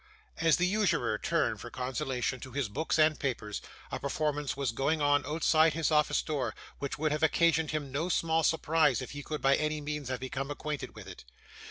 As 0.37 0.57
the 0.57 0.65
usurer 0.65 1.19
turned 1.19 1.61
for 1.61 1.69
consolation 1.69 2.39
to 2.39 2.53
his 2.53 2.69
books 2.69 2.97
and 2.97 3.19
papers, 3.19 3.61
a 3.91 3.99
performance 3.99 4.57
was 4.57 4.71
going 4.71 4.99
on 4.99 5.23
outside 5.27 5.73
his 5.73 5.91
office 5.91 6.23
door, 6.23 6.55
which 6.79 6.97
would 6.97 7.11
have 7.11 7.21
occasioned 7.21 7.69
him 7.69 7.91
no 7.91 8.09
small 8.09 8.41
surprise, 8.41 9.03
if 9.03 9.11
he 9.11 9.21
could 9.21 9.41
by 9.43 9.55
any 9.55 9.79
means 9.79 10.09
have 10.09 10.19
become 10.19 10.49
acquainted 10.49 10.95
with 10.95 11.05
it. 11.05 11.23